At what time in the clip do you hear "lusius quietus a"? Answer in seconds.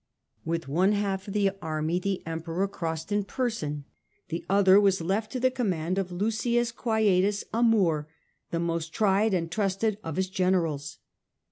6.11-7.61